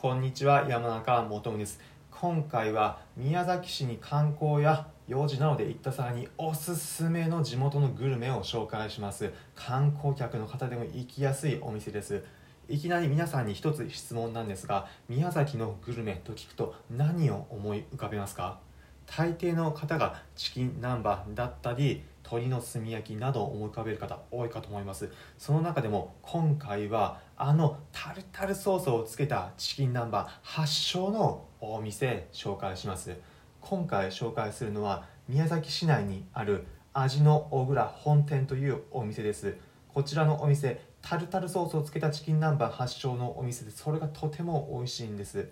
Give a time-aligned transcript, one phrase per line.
[0.00, 1.78] こんにちは山中元です。
[2.10, 9.30] 今回は宮崎市に観光や用事などで行った際におすすめの地元のグルメを紹介します。
[9.54, 12.24] 観光客の方でも行きやすいお店です。
[12.66, 18.58] いきなり皆さんに一つ質問なんですが宮崎のグルメと聞くと何を思い浮かべますか？
[19.04, 25.10] 大抵の方がチキン南蛮だったり鶏の炭焼きなどを思い浮かべる方多いかと思います。
[25.36, 33.16] その中でも今回はあのタルタルソースをつけたチキン南蛮発祥のお店紹介します。
[33.60, 39.56] 今回紹介するのは宮崎市内にある味の小倉本店というお店です。
[39.92, 45.48] こちらのお店タルタルソースをつけたチキン南蛮発祥のお店でそれがとても美味しいんです。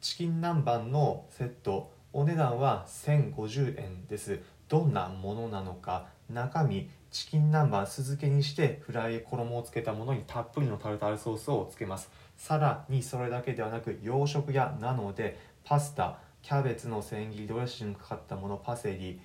[0.00, 4.38] チキン南蛮のセットお値段は1050円です。
[4.68, 12.08] どんなものなのか中身チキン南蛮酢漬けにしてフライ衣をつけたものにたっぷりのタルタルソースをつけます。
[12.36, 19.20] さらにそれだけではなく洋食屋なのでパスタキャベツの千切りドレッシングかかったものパセリ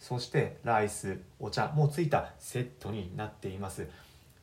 [0.00, 3.86] そしてライスお茶もついたセットになっています。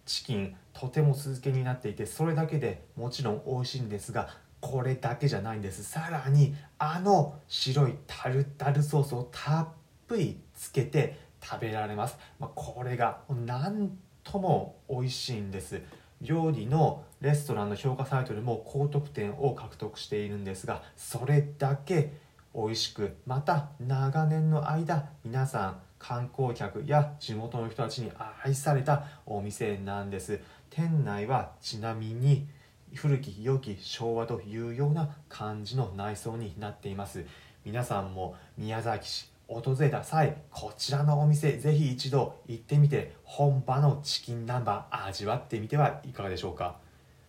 [0.05, 4.29] チキンとても酢漬けになっていてそれだけでもちろん美味しいんですが
[4.61, 5.83] これだけじゃないんです。
[5.83, 9.67] さらにあの白いタルタルソースをたっ
[10.07, 15.81] ぷりつけて食べられます、まあ、これが何とも美味しいんです。
[16.21, 22.13] 料理のレストランの評価サイトでも高得点を獲得しているんですがそれだけ
[22.53, 28.11] 美味しくまた長年の間皆さん観光客や地元の人たちに
[28.43, 30.39] 愛されたお店なんです。
[30.69, 32.47] 店内はちなみに
[32.95, 37.25] 古き良き昭和というような感じの内装になっています。
[37.63, 46.77] 皆さんも宮崎市訪れた際こちらのお店ぜひ一度行ってみて本場のチキン南蛮味わってみてはいかがでしょうか。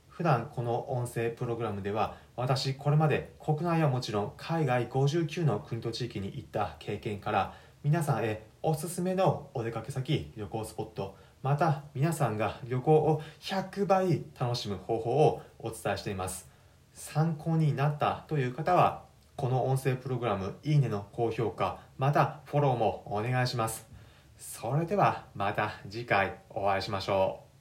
[0.08, 16.48] 普段この音声プログラムでは私これまで国内はもちろん海外59の国と地域に行った経験から皆さんへおすすめのお出かけ先旅行スポットまた皆さんが旅行を100倍楽しむ方法をお伝えしています。
[16.94, 19.02] 参考になったという方は
[19.34, 23.84] この音声プログラムいいねの高評価またフォローもお願いします。
[24.38, 27.51] それではまた次回お会いしましょう。